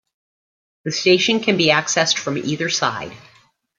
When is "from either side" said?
2.17-3.15